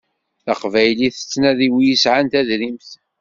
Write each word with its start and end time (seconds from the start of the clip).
Taqbaylit 0.45 1.15
tettnadi 1.17 1.67
wid 1.73 1.87
yesɛan 1.89 2.27
tadrimt. 2.31 2.89